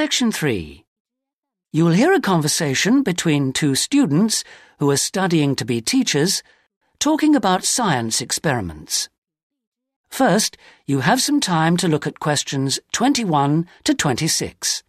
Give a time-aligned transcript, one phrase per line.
[0.00, 0.82] Section 3.
[1.72, 4.44] You will hear a conversation between two students
[4.78, 6.42] who are studying to be teachers
[6.98, 9.10] talking about science experiments.
[10.08, 14.82] First, you have some time to look at questions 21 to 26.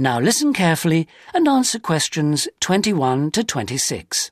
[0.00, 4.30] Now listen carefully and answer questions 21 to 26.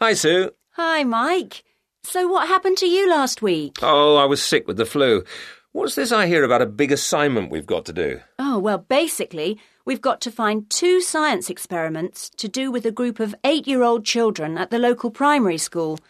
[0.00, 0.50] Hi, Sue.
[0.72, 1.62] Hi, Mike.
[2.02, 3.76] So what happened to you last week?
[3.80, 5.22] Oh, I was sick with the flu.
[5.70, 8.22] What's this I hear about a big assignment we've got to do?
[8.40, 13.20] Oh, well, basically, we've got to find two science experiments to do with a group
[13.20, 16.00] of eight year old children at the local primary school.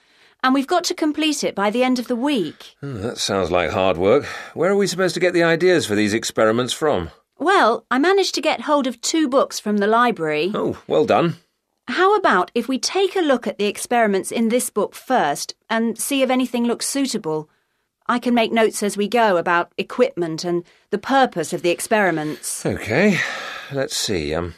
[0.42, 2.77] And we've got to complete it by the end of the week.
[2.80, 4.24] Hmm, that sounds like hard work.
[4.55, 7.11] Where are we supposed to get the ideas for these experiments from?
[7.39, 10.50] Well, I managed to get hold of two books from the library.
[10.55, 11.36] Oh, well done.
[11.89, 15.98] How about if we take a look at the experiments in this book first and
[15.98, 17.48] see if anything looks suitable?
[18.06, 22.64] I can make notes as we go about equipment and the purpose of the experiments.
[22.64, 23.19] Okay,
[23.73, 24.34] let's see.
[24.34, 24.55] Um,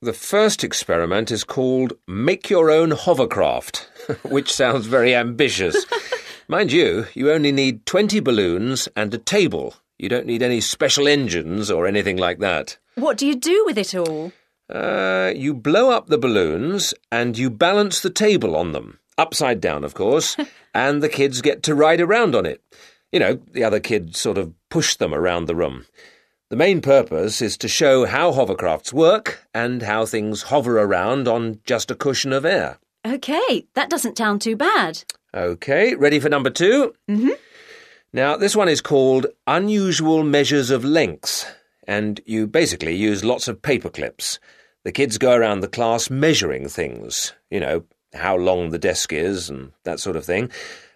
[0.00, 3.88] the first experiment is called Make Your Own Hovercraft,
[4.24, 5.86] which sounds very ambitious.
[6.48, 9.74] Mind you, you only need 20 balloons and a table.
[9.98, 12.78] You don't need any special engines or anything like that.
[12.94, 14.32] What do you do with it all?
[14.72, 19.84] Uh, you blow up the balloons and you balance the table on them, upside down,
[19.84, 20.36] of course,
[20.74, 22.62] and the kids get to ride around on it.
[23.12, 25.86] You know, the other kids sort of push them around the room.
[26.48, 31.60] The main purpose is to show how hovercrafts work and how things hover around on
[31.64, 32.78] just a cushion of air.
[33.06, 35.04] OK, that doesn't sound too bad.
[35.32, 37.30] OK, ready for number 2 Mm-hmm.
[38.12, 41.46] Now, this one is called Unusual Measures of Lengths,
[41.86, 44.38] and you basically use lots of paper clips.
[44.84, 49.50] The kids go around the class measuring things, you know, how long the desk is
[49.50, 50.50] and that sort of thing.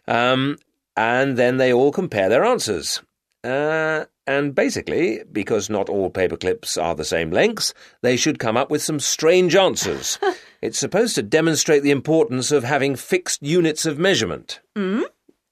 [0.09, 0.57] Um,
[0.97, 3.03] and then they all compare their answers.
[3.45, 8.57] Uh, and basically, because not all paper clips are the same lengths, they should come
[8.57, 10.21] up with some strange answers.
[10.63, 14.61] it's supposed to demonstrate the importance of having fixed units of measurement.
[14.79, 15.03] Mm?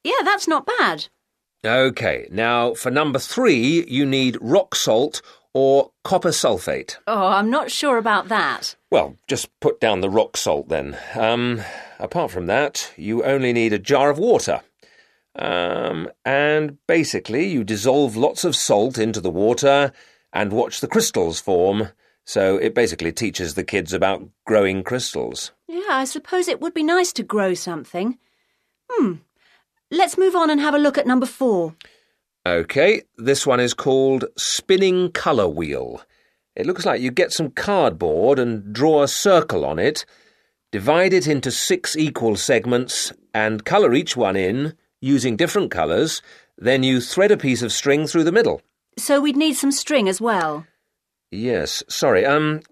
[0.04, 1.08] Yeah, that's not bad.
[1.64, 5.22] OK, now for number three, you need rock salt
[5.52, 6.98] or copper sulfate.
[7.08, 8.76] Oh, I'm not sure about that.
[8.92, 10.96] Well, just put down the rock salt then.
[11.16, 11.62] Um,
[11.98, 14.60] apart from that, you only need a jar of water.
[15.38, 19.92] Um, and basically, you dissolve lots of salt into the water
[20.32, 21.90] and watch the crystals form.
[22.24, 25.52] So it basically teaches the kids about growing crystals.
[25.66, 28.18] Yeah, I suppose it would be nice to grow something.
[28.90, 29.14] Hmm.
[29.90, 31.74] Let's move on and have a look at number four.
[32.44, 36.02] OK, this one is called Spinning Colour Wheel.
[36.54, 40.04] It looks like you get some cardboard and draw a circle on it,
[40.72, 46.22] divide it into six equal segments, and colour each one in using different colours.
[46.56, 48.62] Then you thread a piece of string through the middle.
[48.96, 50.66] So we'd need some string as well.
[51.30, 52.24] Yes, sorry.
[52.24, 52.62] Um,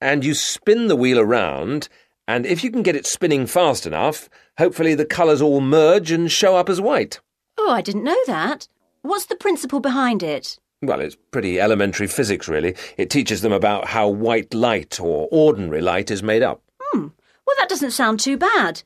[0.00, 1.88] and you spin the wheel around,
[2.26, 6.30] and if you can get it spinning fast enough, hopefully the colours all merge and
[6.30, 7.20] show up as white.
[7.58, 8.68] Oh, I didn't know that.
[9.02, 10.58] What's the principle behind it?
[10.82, 12.74] Well, it's pretty elementary physics, really.
[12.96, 16.62] It teaches them about how white light or ordinary light is made up.
[16.80, 17.08] Hmm.
[17.46, 18.82] Well, that doesn't sound too bad.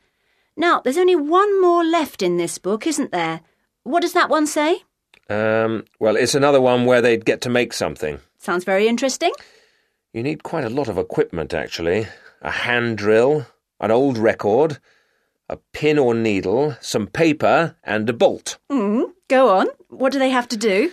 [0.56, 3.41] Now, there's only one more left in this book, isn't there?
[3.82, 4.82] What does that one say?
[5.28, 8.20] Um, well, it's another one where they'd get to make something.
[8.38, 9.32] Sounds very interesting.
[10.12, 12.06] You need quite a lot of equipment, actually.
[12.42, 13.47] A hand drill,
[13.81, 14.78] an old record,
[15.48, 18.59] a pin or needle, some paper, and a bolt.
[18.71, 19.66] Mm, go on.
[19.88, 20.92] What do they have to do?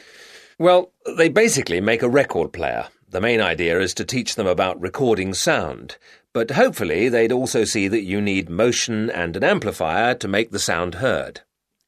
[0.58, 2.88] Well, they basically make a record player.
[3.10, 5.98] The main idea is to teach them about recording sound,
[6.34, 10.60] but hopefully they'd also see that you need motion and an amplifier to make the
[10.60, 11.42] sound heard.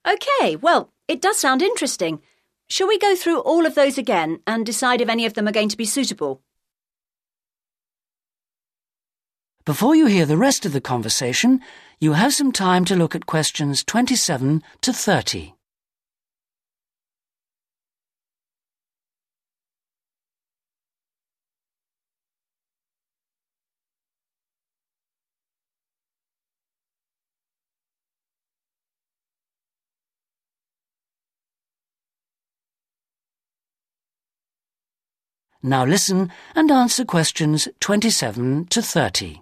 [0.05, 2.21] OK, well, it does sound interesting.
[2.69, 5.53] Shall we go through all of those again and decide if any of them are
[5.53, 6.41] going to be suitable?
[9.65, 11.61] Before you hear the rest of the conversation,
[12.01, 15.53] you have some time to look at questions 27 to 30.
[35.65, 39.41] Now listen and answer questions 27 to 30.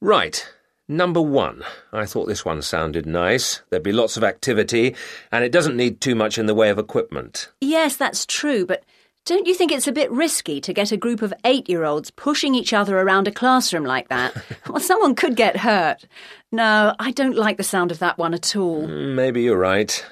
[0.00, 0.48] Right.
[0.88, 1.62] Number one.
[1.92, 3.62] I thought this one sounded nice.
[3.70, 4.96] There'd be lots of activity,
[5.30, 7.50] and it doesn't need too much in the way of equipment.
[7.60, 8.82] Yes, that's true, but
[9.24, 12.10] don't you think it's a bit risky to get a group of eight year olds
[12.10, 14.34] pushing each other around a classroom like that?
[14.68, 16.04] well, someone could get hurt.
[16.50, 18.88] No, I don't like the sound of that one at all.
[18.88, 20.04] Mm, maybe you're right.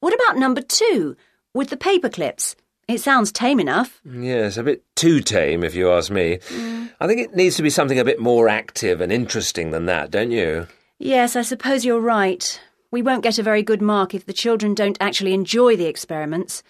[0.00, 1.16] What about number two,
[1.54, 2.56] with the paper clips?
[2.88, 4.00] It sounds tame enough.
[4.04, 6.38] Yes, a bit too tame, if you ask me.
[6.48, 6.90] Mm.
[7.00, 10.10] I think it needs to be something a bit more active and interesting than that,
[10.10, 10.66] don't you?
[10.98, 12.60] Yes, I suppose you're right.
[12.90, 16.62] We won't get a very good mark if the children don't actually enjoy the experiments.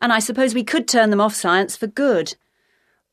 [0.00, 2.36] And I suppose we could turn them off science for good.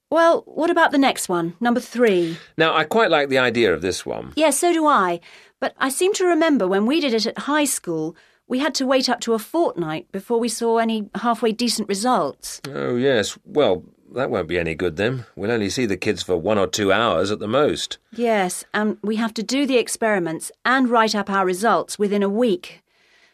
[0.10, 2.38] Well, what about the next one, number three?
[2.58, 4.34] Now, I quite like the idea of this one.
[4.36, 5.20] Yes, so do I.
[5.60, 8.16] But I seem to remember when we did it at high school,
[8.48, 12.62] we had to wait up to a fortnight before we saw any halfway decent results.
[12.68, 13.38] Oh, yes.
[13.46, 13.84] Well,
[14.14, 15.26] that won't be any good then.
[15.36, 17.98] We'll only see the kids for one or two hours at the most.
[18.12, 22.30] Yes, and we have to do the experiments and write up our results within a
[22.30, 22.82] week.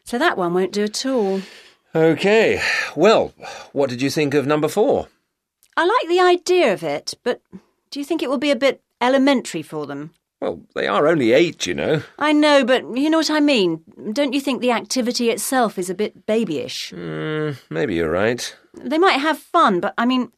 [0.04, 1.42] So that one won't do at all.
[1.95, 2.62] OK.
[2.95, 3.33] Well,
[3.71, 5.07] what did you think of number four?
[5.77, 7.42] I like the idea of it, but
[7.92, 10.12] do you think it will be a bit elementary for them?
[10.44, 12.04] Well, they are only eight, you know.
[12.19, 13.81] I know, but you know what I mean.
[14.12, 16.92] Don't you think the activity itself is a bit babyish?
[16.92, 18.54] Mm, maybe you're right.
[18.74, 20.34] They might have fun, but I mean,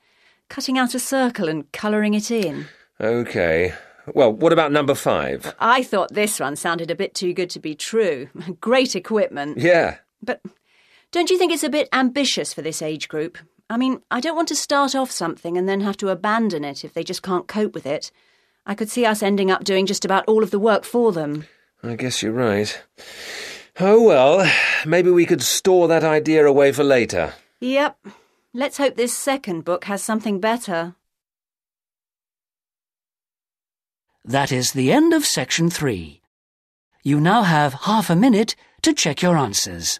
[0.48, 2.68] cutting out a circle and colouring it in.
[3.00, 3.74] OK.
[4.14, 5.56] Well, what about number five?
[5.60, 8.30] I thought this one sounded a bit too good to be true.
[8.62, 9.58] Great equipment.
[9.58, 9.98] Yeah.
[10.22, 10.40] But
[11.12, 13.40] don't you think it's a bit ambitious for this age group?
[13.72, 16.86] I mean, I don't want to start off something and then have to abandon it
[16.86, 18.12] if they just can't cope with it.
[18.66, 21.46] I could see us ending up doing just about all of the work for them.
[21.84, 22.82] I guess you're right.
[23.80, 24.50] Oh well,
[24.86, 27.34] maybe we could store that idea away for later.
[27.60, 27.98] Yep.
[28.54, 30.96] Let's hope this second book has something better.
[34.24, 36.22] That is the end of section three.
[37.04, 40.00] You now have half a minute to check your answers.